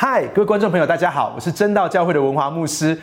[0.00, 2.96] 嗨，各位观众朋友，大家好，我是真道教会的文华牧师。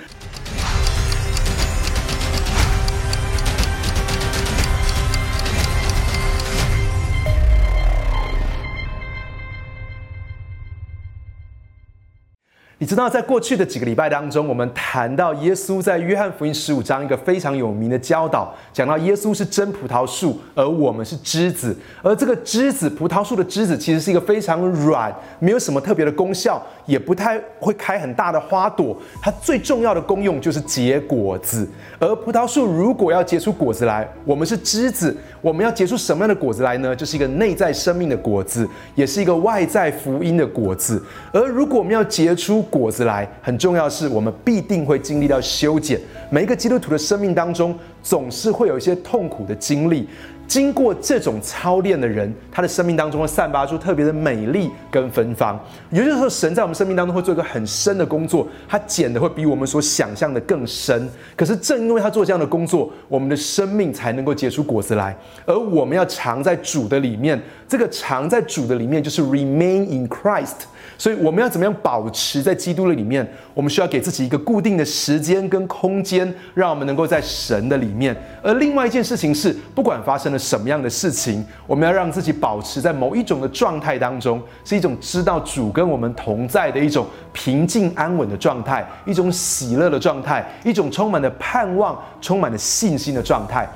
[12.78, 21.76] 你知道，在过去的几个礼拜当中，我们谈到耶稣在约翰福音十五章一个非常有名的教导，讲到耶稣是真葡萄树，而我们是枝子。
[22.04, 28.96] 而这个枝子，葡萄树的枝子，其实是一个非常软，没有什么特别的功效，也不太会开很大的花朵。
[29.22, 31.68] 它最重要的功用就是结果子。
[32.00, 36.96] 而葡萄树如果要结出果子来，我们是枝子，我们要结出什么样的果子来呢？
[36.96, 41.02] 就是一个内在生命的果子，也是一个外在福音的果子。
[41.32, 46.00] 而如果我们要结出果子来，很重要的是，我们必定会经历到修剪。
[46.30, 50.08] 每一个基督徒的生命当中，总是会有一些痛苦的经历。
[50.48, 55.60] 经过这种操练的人，他的生命当中会散发出特别的美丽跟芬芳。
[55.92, 61.10] 也就是说，神在我们生命当中会做一个很深的工作，他剪的会比我们所想象的更深。
[61.36, 65.18] 可是正因为他做这样的工作，我们的生命才能够结出果子来。
[65.46, 70.66] 而我们要藏在主的里面，这个藏在主的里面就是 remain in Christ。
[70.98, 73.28] 所以我们要怎么样保持在基督的里面？
[73.54, 78.16] 我们需要给自己一个固定的时间跟空间，让我们能够在神的里面。
[78.42, 93.68] 而另外一件事情是，不管发生了什么样的事情，我们要让自己保持在某一种的状态当中，是一种知道主跟我们同在的一种平静安稳的状态，一种喜乐的状态，一种充满了盼望、充满了信心的状态。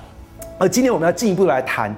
[0.58, 1.94] 而今天我们要进一步来谈。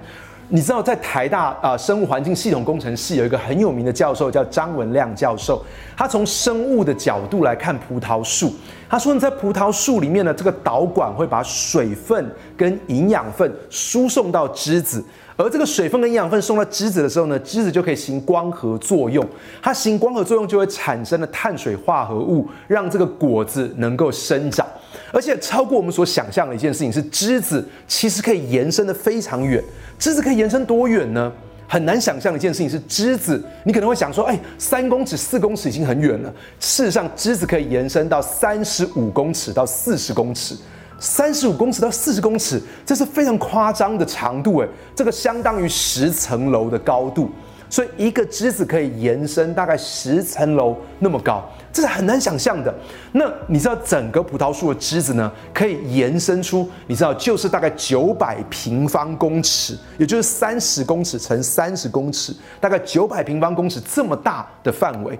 [0.53, 5.63] 你知道，在台大啊生物环境系统工程系有一个很有名的教授叫张文亮教授，
[5.95, 8.53] 他从生物的角度来看葡萄树。
[8.89, 15.01] 他说，你在葡萄树里面呢，这个导管会把水分跟营养分输送到枝子，
[15.37, 19.25] 而这个水分跟营养分送到枝子的时候呢，枝子就可以行光合作用。
[19.61, 24.67] 它行光合作用就会产生了碳水化合物，让这个果子能够生长。
[25.11, 29.63] 而且超过我们所想象的一件事情是，枝子其实可以延伸的非常远。
[29.99, 31.31] 枝子可以延伸多远呢？
[31.67, 36.33] 很难想象的一件事情是，枝子你可能会想说，哎，三公尺、四公尺已经很远了。
[36.59, 40.55] 事实上，枝子可以延伸到三十五公尺到四十公尺，
[40.99, 47.29] 三十五公尺到四十公尺，这是非常夸张的长度，哎，这个相当于十层楼的高度。
[47.71, 52.71] 所以一个枝子可以延伸大概十层楼那么高，这是很难想象的。
[53.13, 65.17] 那你知道整个葡萄树的枝子呢，可以延伸出，你知道就是大概九百平方公尺，也就是三十公尺乘三十公尺，大概九百平方公尺这么大的范围。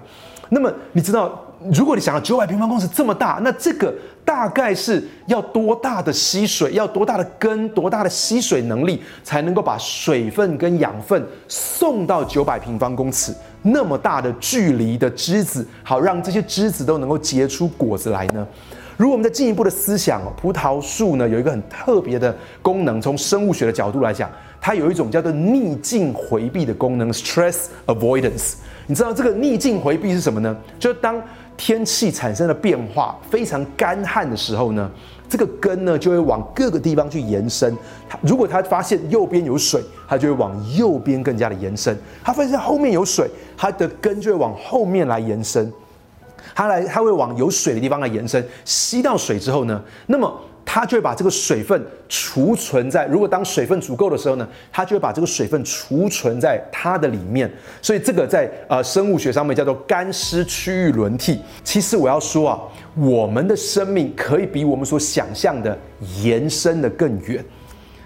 [0.50, 1.42] 那么你知道？
[1.72, 18.46] 如果你想要九百平方公尺这么大，那这个大概是要多大的吸水，要多大的根，多大的吸水能力，才能够把水分跟养分送到九百平方公尺那么大的距离的枝子，好让这些枝子都能够结出果子来呢？
[18.96, 24.30] 如果我们再进一步的思想，葡萄树呢有一个很特别的功能，从生物学的角度来讲，
[24.60, 28.54] 它有一种叫做逆境回避的功能 （stress avoidance）。
[28.86, 30.54] 你知道这个逆境回避是什么呢？
[30.78, 31.20] 就是当
[31.56, 34.90] 天气产生了变化，非常干旱的时候呢，
[35.28, 37.76] 这个根呢就会往各个地方去延伸。
[38.08, 45.72] 它如果它发现右边有水，它就会往右边更加的延伸；它发现后面有水，它的根就会往后面来延伸。
[46.54, 50.32] 它来，它会往有水的地方来延伸，吸到水之后呢，那么。
[50.64, 57.50] 它就会把这个水分储存在，如果当水分足够的时候呢，它就会把这个水分储存在它的里面。
[57.80, 61.40] 所以这个在呃生物学上面叫做干湿区域轮替。
[61.62, 62.60] 其实我要说啊，
[62.94, 65.76] 我们的生命可以比我们所想象的
[66.22, 67.44] 延伸的更远。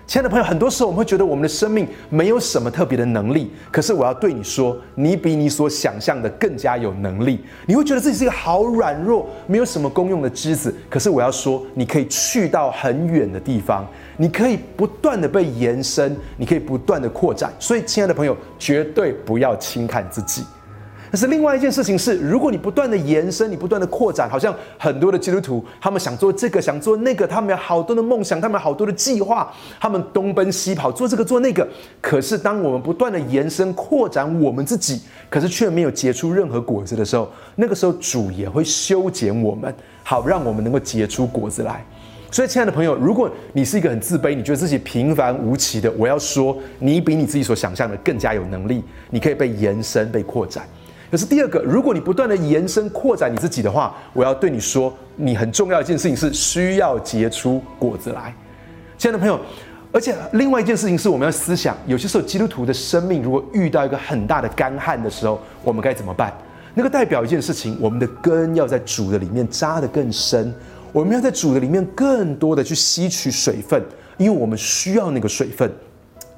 [0.07, 7.45] 亲爱的朋友，很多时候我们会觉得我们的生命没有什么特别的能力，可是我要对你说，你比你所想象的更加有能力。
[7.67, 13.85] 你会觉得自己是一个好软弱、没有什么功用的枝子，可是我要说，你可以去到很远的地方，
[14.17, 17.53] 你可以不断的被延伸，你可以不断的扩展。
[17.59, 20.45] 所以，亲爱的朋友，绝对不要轻看自己。
[21.11, 31.67] 但是另外一件事情是，如果你不断的延伸，你不断的扩展，好像很多的基督徒，他们想做这个，想做那个，他们有好多的梦想，他们有好多的计划，他们东奔西跑，做这个做那个。
[32.01, 35.01] 可是当我们不断的延伸扩展我们自己，
[35.31, 41.85] 可是却没有结出任何果子的时候，那个时候主也会修剪我们，好让我们能够结出果子来。
[42.29, 50.69] 所以，亲爱的朋友，如果你是一个很自卑，你觉得自己平凡无奇的，我要说，你比你自己所想象的更加有能力，你可以被延伸、被扩展。
[51.11, 58.35] 可是第二个，如果你不断的延伸扩展你自己的话，我要对你说，你很重要一件事情是需要结出果子来，
[58.99, 59.39] 亲爱的朋友。
[59.93, 66.31] 而且另外一件事情是，我们要思想，有些时候基督徒的生命如果遇到一个很大的干旱的时候，我们该怎么办？
[66.75, 70.53] 那个代表一件事情，我们的根要在主的里面扎得更深，
[70.93, 73.83] 我们要在主的里面更多的去吸取水分，
[74.19, 75.71] 因为我们需要那个水分。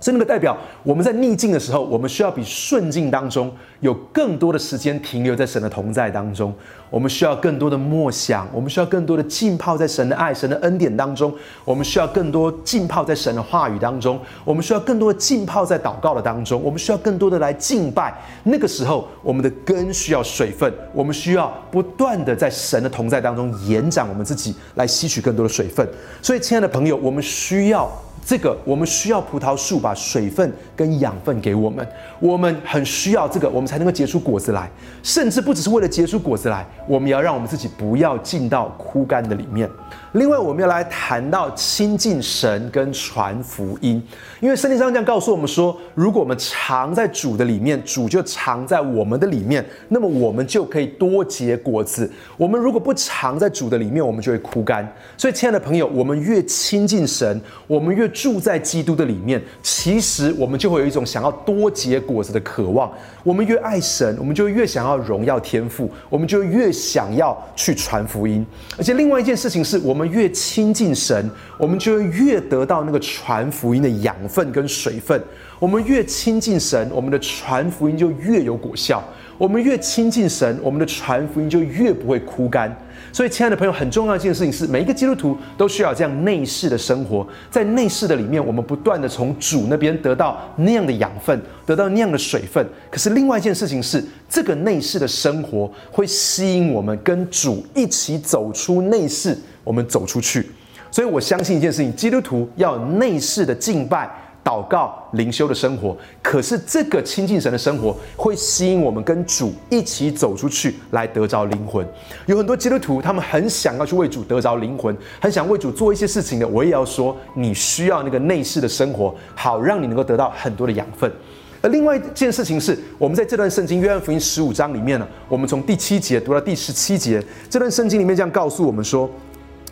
[0.01, 6.55] 所以那个代表我们在逆境的时候，我们需要比顺境当中有更多的时间停留在神的同在当中。
[6.91, 11.35] 我们需要更多的默想，我们需要更多的浸泡在神的爱、神的恩典当中。
[11.65, 14.19] 我们需要更多浸泡在神的话语当中。
[14.45, 16.63] 我们需要更多的浸泡在祷告的当中。
[16.63, 18.17] 我们需要更多的来敬拜。
[18.45, 25.87] 那个时候，我们的根需要水分，我们需要不断的在神的同在当中延展我们自己，来吸取更多的水分。
[26.23, 27.91] 所以，亲爱的朋友，我们需要。
[28.29, 31.89] 这个我们需要葡萄树把水分跟养分给我们，
[32.21, 34.71] 我们很需要这个，我们才能够结出果子来。
[35.03, 39.67] 甚至不只是为了结出果子来，我们也要让我们自己不要进到枯干的里面。
[40.13, 44.03] 另外，我们要来谈到亲近神跟传福音，
[44.41, 52.11] 因为圣经上这样告诉我们说，如果我们藏在主的里面，主就藏在我们的里面，那么我们就可以多结果子。
[52.37, 54.87] 我们如果不藏在主的里面，我们就会枯干。
[55.17, 58.07] 所以，亲爱的朋友，我们越亲近神，我们越。
[58.21, 62.91] 住在基督的里面，其实我们就会有一种想要多结果子的渴望。
[63.23, 68.45] 我们越爱神，我们就越想要荣耀天赋，我们就越想要去传福音。
[68.77, 75.23] 而且另外一件事情是，我们越亲近神，我们就会越得到那个传福音的养分跟水分。
[75.61, 79.03] 我们越亲近神，我们的传福音就越有果效。
[79.37, 82.77] 我们越亲近神，我们的传福音就越不会枯干。
[83.13, 87.27] 所以，亲爱的朋友，很重要一件事情是，每一个基督徒都需要这样内视的生活。
[87.51, 92.65] 在内视的里面，我们不断的从主那边得到那样的养分，得到那样的水分。
[92.91, 100.51] 可是，另外一件事情是，这个内视的生活会吸引我们跟主一起走出内视，我们走出去。
[100.91, 104.09] 所以我相信一件事情：基督徒要有内视的敬拜。
[104.49, 111.87] 祷告、灵修的生活，可是这个亲近神的生活会吸引我们跟主一起走出去，来得着灵魂。
[112.25, 116.49] 有很多基督徒，他们很想要去为主得着灵魂，很想为主做一些事情的。
[116.49, 121.13] 我也要说，你需要那个内视的生活，好让你能够得到很多的养分。
[121.61, 129.11] 而另外一件事情是，我们在这段圣经约翰福音十五章里面呢，我们从第七节读到第十七节，这段圣经里面这样告诉我们说。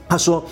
[0.08, 0.42] 他说：“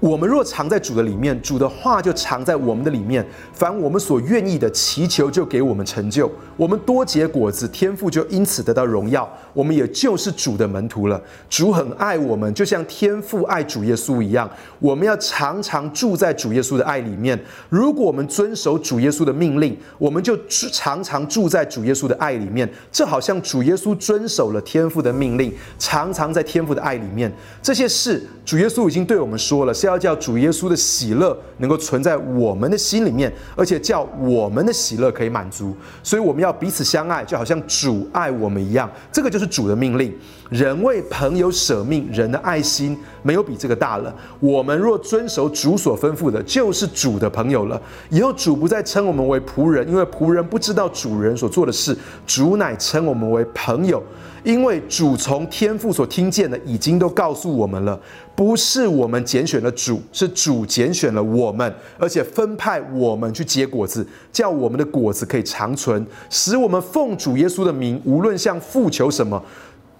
[0.00, 3.24] 我们若藏在主的里面，主的话就藏在我们的里面。
[3.52, 6.32] 凡我们所愿意的祈求，就给我们成就。
[6.56, 9.30] 我们多结果子，天父就因此得到荣耀。
[9.52, 11.22] 我们也就是主的门徒了。
[11.50, 14.50] 主很爱我们，就像天父爱主耶稣一样。
[14.78, 17.38] 我们要常常住在主耶稣的爱里面。
[17.68, 22.66] 如果我们遵守主耶稣的命令，我们就常常住在主耶稣的爱里面。
[22.90, 27.30] 这好像主耶稣遵守了天父的命令，常常在天父的爱里面。
[27.60, 35.76] 这些事，主耶稣已经。”对我们说了，是要叫主耶稣的喜乐能够存在我们的心里面，而且叫我们的喜乐可以满足。
[36.02, 38.90] 所以我们要彼此相爱，就好像主爱我们一样。
[39.10, 40.14] 这个就是主的命令。
[40.52, 44.14] 人为朋友舍命，人的爱心没有比这个大了。
[44.38, 47.80] 我们若遵守主所吩咐的，就是主的朋友了。
[48.10, 51.96] 以后主不再称我们为仆人，因为仆人不知道主人所做的事。
[52.26, 54.02] 主乃称我们为朋友。
[54.44, 57.98] 因为主从天父所听见的，已经都告诉我们了。
[58.34, 69.40] 不是我们拣选了主，是主拣选了我们，而且分派我们去结果子，叫我们的果子可以长存，使我们奉主耶稣的名，无论向父求什么，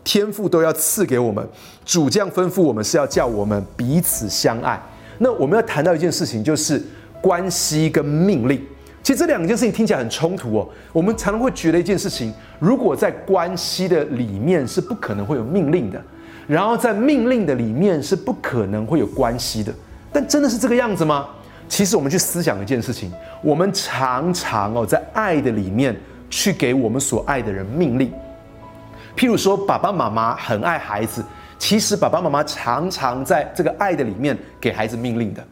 [0.05, 1.47] 天父都要赐给我们。
[1.85, 4.81] 主将吩咐我们，是要叫我们彼此相爱。
[5.19, 6.83] 那我们要谈到一件事情，就是
[7.21, 8.61] 关系跟命令。
[9.03, 10.69] 其实这两件事情听起来很冲突哦。
[10.93, 16.01] 我们常常会觉得一件事情，如果在关系的里面是不可能会有命令的，
[16.47, 19.73] 然后在命令的里面是不可能会有关系的。
[20.13, 21.29] 但真的是这个样子吗？
[21.69, 23.11] 其实我们去思想一件事情，
[23.43, 25.97] 我们常常哦在爱的里面
[26.31, 28.13] 去给我们所爱的人命令。
[29.17, 31.25] 譬如说，爸爸妈妈很爱孩子，
[31.59, 35.45] 其实爸爸妈妈常常在这个爱的里面给孩子命令的。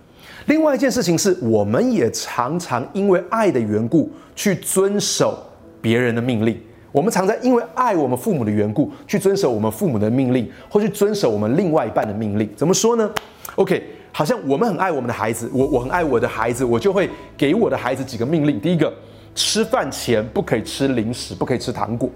[0.46, 5.38] 另外一件事情是，我们也常常因为爱的缘故去遵守
[5.80, 6.58] 别人的命令。
[6.90, 12.50] 我们常常因为爱我们父母的缘故去遵守我们父母的命令，或去遵守我们另外一半的命令。
[12.56, 13.08] 怎么说呢
[13.54, 18.58] ？OK，好像我们很爱我们的孩子，我我很爱我的孩子，我就会给我的孩子几个命令。
[18.58, 18.92] 第一个，
[19.36, 22.10] 吃饭前不可以吃零食，不可以吃糖果。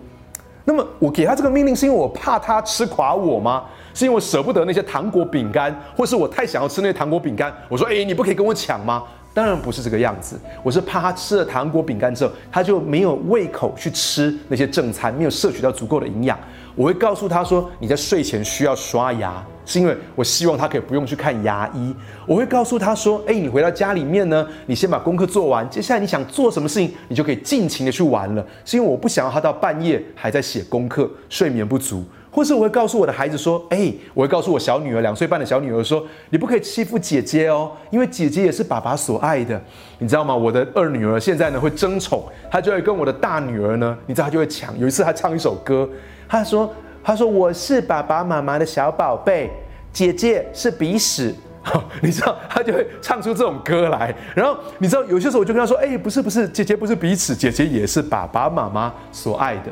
[0.64, 3.64] 那么我给他这个命令，是因为我怕他吃垮我吗？
[3.92, 7.52] 是因为我舍不得那些糖果饼干，或是我太想要吃那些糖果饼干？
[7.68, 9.02] 我说，哎，你不可以跟我抢吗？
[9.34, 10.40] 当然不是这个样子。
[10.62, 16.38] 我是怕他吃了糖果饼干之后，他就没有胃口去吃那些正餐，没有摄取到足够的营养。
[16.74, 21.94] 我会告诉他说，你在睡前需要刷牙，是因为我希望他可以不用去看牙医。
[22.26, 32.04] 我会告诉他说：“哎，你回到家里面呢，你先把功课做完，接下来你想做什么事情，你就可以尽情的去玩了。”是因为我不想要他到半夜还在写功课，睡眠不足。
[32.30, 39.62] 或是我会告诉我的孩子说：“哎，我会告诉我小女儿两岁半的小女儿说，你不可以欺负姐姐哦，因为姐姐也是爸爸所爱的，
[40.00, 44.76] 你知道吗？”我的二女儿现在呢会争宠，她就会跟我的大女儿呢，你知道她就会抢。
[44.80, 45.88] 有一次她唱一首歌，
[46.28, 46.68] 她说
[47.04, 49.50] ：“他说我是爸爸妈妈的小宝贝，
[49.92, 51.34] 姐姐是鼻屎。
[52.02, 54.14] ”你知道他就会唱出这种歌来。
[54.34, 59.70] 然后你知道有些时候我就跟他说：“哎，不是不是，姐姐不是鼻屎，姐姐也是爸爸妈妈所爱的。”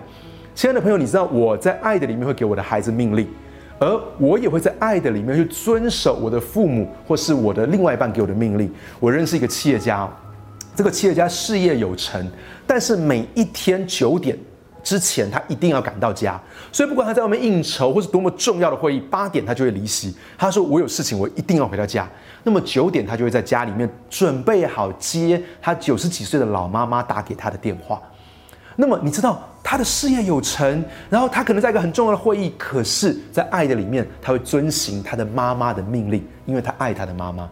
[0.54, 3.26] 亲爱的朋友，你知道我在爱的里面会给我的孩子命令，
[3.78, 8.70] 而我也会在爱的里面去遵守我的父母或是我的另外一半给我的命令。
[9.00, 10.06] 我认识一个企业家，
[10.76, 12.30] 这个企业家事业有成，
[12.66, 14.38] 但是每一天九点
[14.82, 16.40] 之前他一定要赶到家，
[16.72, 20.14] 所以不管他在外面应酬或是多么重要的会议，八点他就会离席。
[20.36, 22.08] 他说：“我有事情，我一定要回到家。”
[22.42, 28.02] 那么九点他就会在家里面准备好接他九十几岁的老妈妈打给他的电话。
[28.74, 29.48] 那么你知道？
[29.64, 37.48] 他的事业有成，然后他可能在一个很重要的会议，可是，在爱的里面，他会遵行他的妈妈的命令，因为他爱他的妈妈。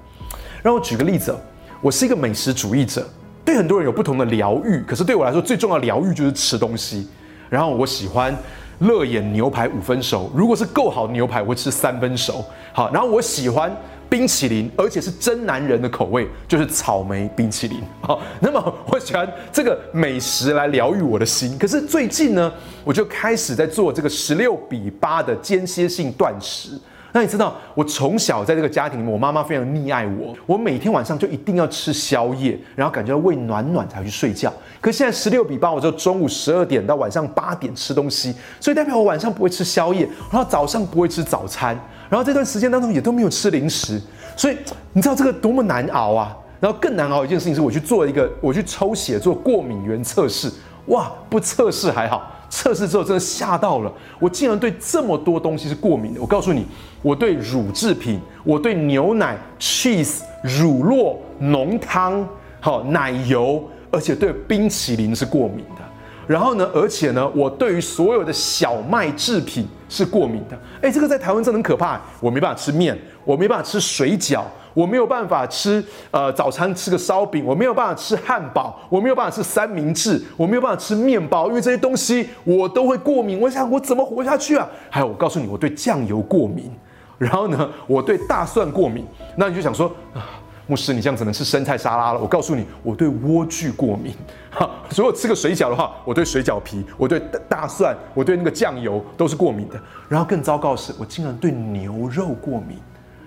[0.61, 1.33] 让我举个例子，
[1.81, 3.09] 我是一个美食主义者，
[3.45, 7.09] 对很多人有不同的疗愈，可是对我来说，最重要疗愈就是吃东西。
[7.51, 8.35] 然后我喜欢
[8.79, 12.43] 乐眼牛排五分熟，如果是够好的牛排，我会吃三分熟。
[12.73, 13.71] 好，然后我喜欢。
[14.11, 17.81] 冰淇淋，而且是真男人的口味，就是草莓冰淇淋。
[18.03, 21.57] 好，那么我喜欢这个美食来疗愈我的心。
[21.57, 22.53] 可是最近呢，
[22.83, 26.71] 我就开始在做这个十六比八的间歇性断食。
[27.13, 34.53] 那你知道，我从小在这个家庭里面，我妈妈非常溺爱我，我每天晚上就一定要吃宵夜，然后感觉到胃暖暖才去睡觉。
[34.81, 41.79] 可现在十六比八，我就中午十二点到晚上八点吃东西，所以代表我晚上不会吃宵夜，然后早上不会吃早餐。
[42.09, 44.01] 然后这段时间当中也都没有吃零食，
[44.37, 44.57] 所以
[44.93, 46.37] 你知道这个多么难熬啊！
[46.59, 50.51] 然后更难熬一件事情是，我去做一个，我去抽血做过敏原测试，
[50.87, 56.21] 哇，不测试还好，测试之后真的吓到了，我竟然对这么多东西是过敏的。
[56.21, 56.67] 我告诉你，
[57.01, 62.27] 我对乳制品，我对牛奶、cheese、乳酪、浓汤、
[62.59, 65.83] 好奶油，而且对冰淇淋是过敏的。
[66.27, 66.71] 然后呢？
[66.73, 70.57] 而且呢，我对于所有的小麦制品是过敏的。
[70.81, 72.01] 哎，这个在台湾真的很可怕。
[72.21, 74.43] 我没办法吃面，我没办法吃水饺，
[74.73, 83.41] 我没有办法吃呃早餐吃个烧饼，我没有办法吃汉堡，我没有办法吃三明治，我没有办法吃面包，因为这些东西我都会过敏。
[83.41, 84.69] 我想我怎么活下去啊？
[84.89, 86.71] 还有，我告诉你，我对酱油过敏。
[87.19, 89.05] 然后呢，我对大蒜过敏。
[89.35, 90.39] 那你就想说啊。
[90.71, 92.21] 牧师，你这样只能吃生菜沙拉了。
[92.21, 94.15] 我告诉你，我对莴苣过敏。
[94.53, 99.75] 哈，所以我吃个水饺的话，我对水饺皮，我对大蒜，我对那个酱油都是过敏的。
[100.09, 102.79] 然后更糟糕的是，我竟然对牛肉过敏，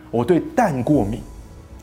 [0.09, 1.19] 我对蛋过敏。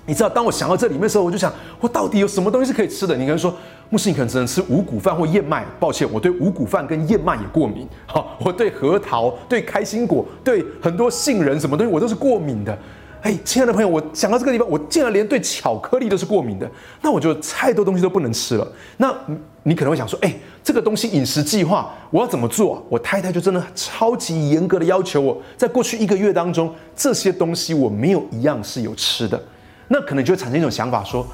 [0.07, 3.15] 你知道，当我想到这里面的时候，我就想，我到底有什么东西是可以吃的？
[3.15, 3.55] 你可能说，
[3.91, 5.67] 牧师，你可能只能吃五谷饭或燕麦。
[5.79, 7.87] 抱歉，我对五谷饭跟燕麦也过敏。
[8.07, 12.77] 好，我对核桃、对开心果、对很多杏仁什么东西，我都是过敏的。
[13.23, 16.71] 哎，亲爱的朋友，我想到这个地方，我竟然连对巧克力都是过敏的，
[17.03, 18.67] 那我就太多东西都不能吃了。
[18.97, 19.15] 那
[19.63, 20.35] 你可能会想说，哎，
[20.65, 22.83] 这个东西饮食计划我要怎么做？
[22.89, 29.41] 我太太就真的超级严格的要求我，在过去一个月当中，这些东西我没有一样是有吃的。
[29.89, 31.27] 那可能就会产生一种想法，说，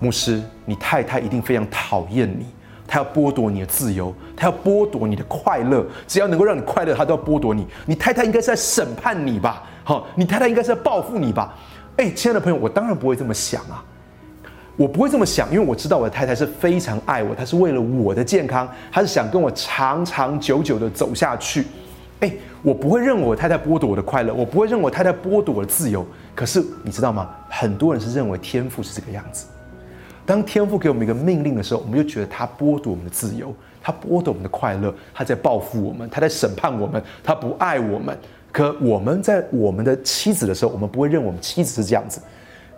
[0.00, 2.44] 牧师，你太太一定非常讨厌你。
[2.86, 5.86] 她要剥夺你的自由，她要剥夺你的快乐。
[6.06, 7.66] 只要能够让你快乐，她都要剥夺你。
[7.86, 9.62] 你太太应该是在审判你吧？
[9.84, 11.54] 好，你太太应该是在报复你吧？
[11.96, 13.84] 哎，亲爱的朋友，我当然不会这么想啊！
[14.76, 21.66] 我不会这么想，因为我知道我的太太是非常爱我，她是为了我的健康，她是想跟我长长久久的走下去。
[22.20, 26.06] 哎，我不会认为我太太剥夺我的快乐，我不会认为我太太剥夺我的自由。
[26.34, 27.28] 可是你知道吗？
[27.50, 29.46] 很多人是认为天赋是这个样子。
[30.24, 38.16] 当天赋给我们一个命令的时候，我们就觉得他剥夺我们的自由，他剥夺我们的快乐，他在报复我们，他在审判我们，他不爱我们。
[38.52, 42.20] 可我们在我们的妻子的时候，我们不会认我们妻子是这样子。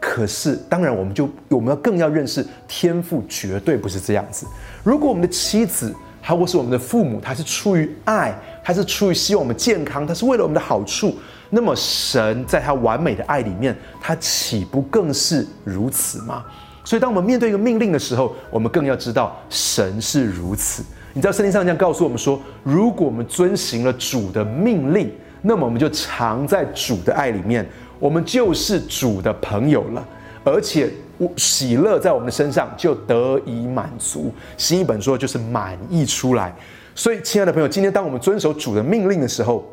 [0.01, 4.47] 可是，当然，我们就我们要更要认识天父绝对不是这样子。
[4.83, 8.33] 如果我们的妻子，还或是我们的父母，他是出于爱，
[8.63, 11.15] 他是出于希望我们健康，他是为了我们的好处，
[11.51, 16.45] 那么神在他完美的爱里面，他岂不更是如此吗？
[16.85, 20.85] 所以，当我们面对一个命令的时候，我们更要知道神是如此。
[21.15, 25.11] 你知道圣经上这样告诉我们说：如果我们遵行了主的命令，
[25.43, 27.67] 那么我们就藏在主的爱里面，
[27.99, 30.07] 我们就是主的朋友了。
[30.45, 30.91] 而且，
[31.37, 34.31] 喜乐在我们的身上就得以满足。
[34.59, 36.55] 新一本说就是满意出来。
[36.95, 39.67] 所以，亲爱的朋友，今天当我们遵守主的命令的时候，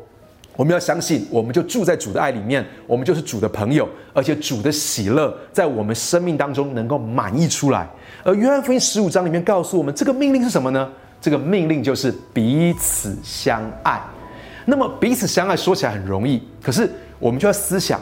[0.56, 7.88] 我们要相信，我们就住在主的爱里面，我们就是主的朋友，而且主的喜乐在我们生命当中能够满溢出来。
[8.22, 10.90] 而约翰福音十五章里面告诉我们，这个命令是什么呢？
[11.20, 14.00] 这个命令就是彼此相爱。
[14.64, 18.00] 那么彼此相爱说起来很容易，可是我们就要思想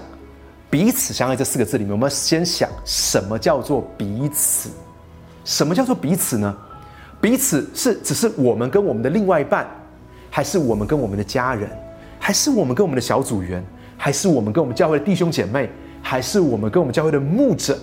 [0.69, 4.71] 彼此相爱这四个字里面，我们要先想什么叫做彼此？
[5.45, 6.54] 什么叫做彼此呢？
[7.21, 9.66] 彼此是只是我们跟我们的另外一半，
[10.30, 11.71] 还是我们跟我们的家人，
[12.30, 13.60] 还是我们跟我们的小组员，
[13.96, 15.68] 还是我们跟我们教会的弟兄姐妹，
[16.00, 17.76] 还是我们跟我们教会的牧者？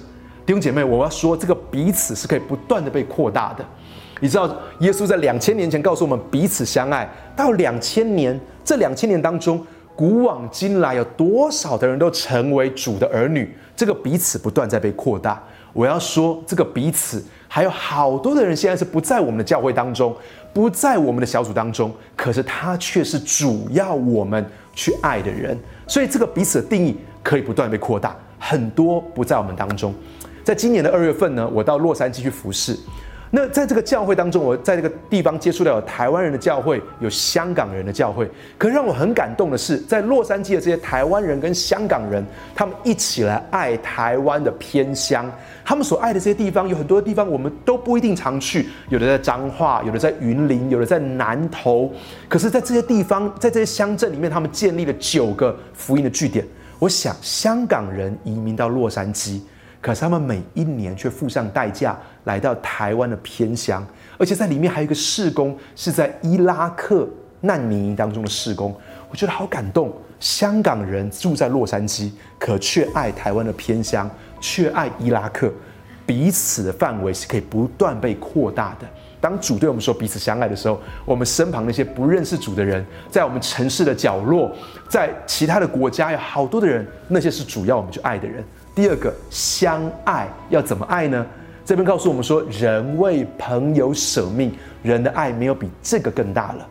[0.45, 3.65] 弟兄姐妹，我要说这个彼此是可以不断的被扩大的。
[4.21, 4.49] 你知道
[4.79, 9.61] 耶稣在两千年前告诉我们彼此相爱，到两千年这两千年当中，
[9.97, 13.53] 古往今来有多少的人都成为主的儿女？
[13.75, 15.43] 这个彼此不断在被扩大。
[15.73, 20.15] 我要说这个彼此，还有好多的人现在是不在我们的教会当中，
[20.57, 25.55] 不在我们的小组当中，可是他却是主要我们去爱的人。
[25.85, 29.93] 所以这个彼此的定义可以不断被扩大，很多不在我们当中。
[30.43, 32.75] 在今年的二月份呢，我到洛杉矶去服侍。
[33.29, 38.29] 那在这个教会当中，我在这个地方接触到有台湾人的教会，有香港人的教会。
[38.57, 45.29] 可让我很感动的是，在洛杉矶的这些台湾人跟香港人，他们一起来爱台湾的偏乡。
[45.65, 51.91] 他们所爱的这些地方，有很多地方我们都不一定常去，有的在彰化，有的在云林，有的在南投。
[52.29, 56.45] 可是，在这些地方，在这些乡镇里面，他们建立了九个福音的据点。
[56.79, 59.41] 我想，香港人移民到洛杉矶。
[59.87, 67.07] 可是他们每一年却付上代价来到台湾的偏乡，而且在里面还有一个事工是在伊拉克
[67.39, 68.75] 难民营当中的事工，
[69.09, 69.93] 我觉得好感动。
[70.19, 74.09] 香港人住在洛杉矶，可却爱台湾的偏乡，
[74.41, 75.49] 却爱伊拉克，
[76.05, 78.87] 彼此的范围是可以不断被扩大的。
[79.21, 84.51] 当主对我们说彼此相爱的时候，我们身旁那些不认识主的人，在我们城市的角落，
[84.89, 88.43] 在其他的国家有好多的人，那些是主要我们去爱的人。
[88.77, 91.25] 第二个相爱要怎么爱呢？
[91.65, 94.53] 这边告诉我们说，人为朋友舍命，
[94.83, 96.67] 人的爱没有比这个更大了。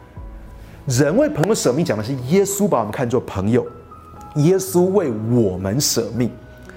[0.86, 3.66] 人为朋友舍命，讲的是耶稣把我们看作朋友，
[4.36, 6.30] 耶稣为我们舍命，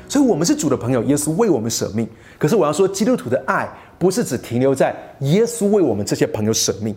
[0.08, 1.04] 所以我们是主的朋友。
[1.04, 2.10] 耶稣为我们舍命。
[2.40, 6.96] 可是我要说，基督徒的爱不是只停留在耶稣为我们这些朋友舍命。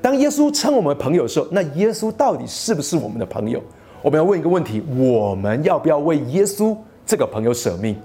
[0.00, 3.62] 当耶稣称我们朋友的时候，那耶稣到底是不是我们的朋友？
[4.00, 6.74] 我们要问一个问题：我们要不要为耶稣？
[7.06, 7.96] 这个朋友舍命，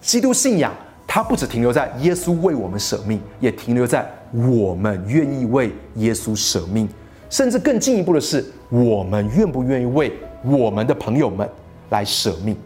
[0.00, 0.72] 基督信仰
[1.06, 6.88] 它不只停留在耶稣为我们舍命，也停留在我们愿意为耶稣舍命，
[7.28, 11.48] 甚至更进一步的是，我们愿不愿意为我们的朋友们
[11.90, 12.56] 来舍命？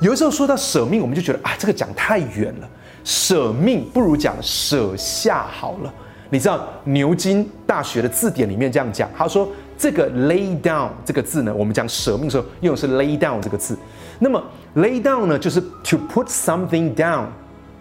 [0.00, 2.68] 有时候说到舍命，我们就觉得啊，这个讲太远了，
[3.02, 5.92] 舍命不如讲舍下好了。
[6.30, 13.76] 你知道牛津大学的字典里面这样讲，他说这个 lay down 这个字呢，我们讲舍命的时候用的是 lay down 这个字，
[14.18, 14.42] 那么。
[14.74, 17.26] Lay down 呢，就是 to put something down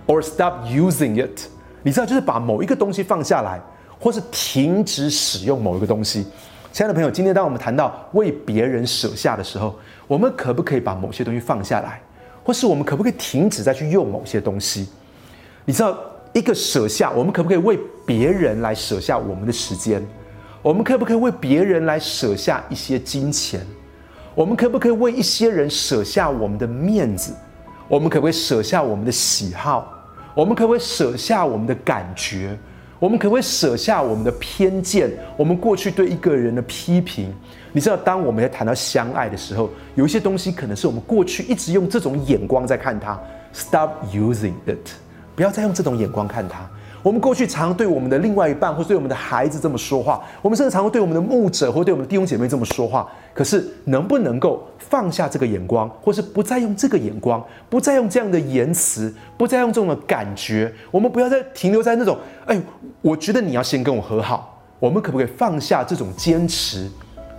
[0.07, 1.41] or stop using it。
[1.83, 3.61] 你知道，就是把某一个东西放下来，
[3.99, 6.25] 或是停止使用某一个东西。
[6.71, 9.75] 亲爱的朋友，今天当我们谈到为别人舍下的时候，
[10.07, 12.01] 我们可不可以把某些东西放下来，
[12.43, 14.87] 或是我们可不可以停止再去用某些东西？
[15.65, 15.95] 你知道，
[16.33, 20.03] 一个舍下，我们可不可以为别人来舍下我们的时间？
[20.63, 23.61] 我们可不可以为别人来舍下一些金钱？
[24.37, 27.33] 我们可不可以为一些人舍下我们的面子？
[27.87, 29.91] 我们可不可以舍下我们的喜好？
[30.35, 32.55] 我们可不可以舍下我们的感觉？
[32.99, 35.09] 我们可不可以舍下我们的偏见？
[35.35, 37.33] 我们过去对一个人的批评？
[37.71, 43.19] 你知道，当我们在谈到相爱的时候，有一些东西可能是我们过去一直用这种眼光在看他。
[43.53, 44.87] Stop using it，
[45.35, 46.69] 不要再用这种眼光看他。
[47.03, 53.07] 我们过去常对我们的另外一半，或对我们的孩子这么说话，我们甚至常会对我们的牧者，或对我们的弟兄姐妹这么说话。
[53.33, 60.73] 可是，能不能够放下这个眼光，或是不再用这个眼光，不再用这样的言辞，不再用这种的感觉？
[60.91, 62.59] 我们不要再停留在那种，哎，
[63.01, 64.59] 我觉得你要先跟我和好。
[64.79, 66.89] 我们可不可以放下这种坚持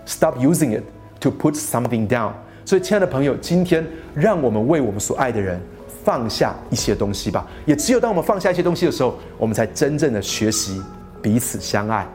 [0.06, 0.84] ？Stop using it
[1.20, 2.32] to put something down。
[2.64, 5.60] 所以，亲爱的朋友，今天让我们为我们所爱的人。
[6.08, 10.82] 放下一些东西吧，也只有当我们放下一些东西的时候，我们才真正的学习
[11.20, 12.08] 彼此相爱。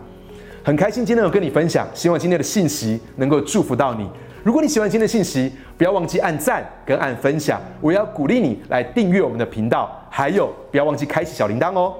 [0.63, 4.09] 很开心今天有跟你分享，希望今天的信息能够祝福到你。
[4.41, 7.61] 如果你喜欢今天的信息，不要忘记按赞跟按分享。
[7.81, 11.93] 我要鼓励你来订阅我们的频道，还有不要忘记开启小铃铛哦。